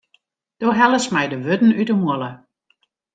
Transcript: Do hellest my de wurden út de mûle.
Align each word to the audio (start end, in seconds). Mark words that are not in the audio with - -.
Do 0.61 0.67
hellest 0.79 1.09
my 1.15 1.23
de 1.31 1.37
wurden 1.45 1.75
út 1.79 1.89
de 1.89 1.95
mûle. 2.01 2.29